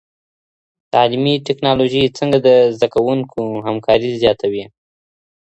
[0.93, 4.63] تعلیمي ټکنالوژي څنګه د زده کوونکو همکاري زیاتوي؟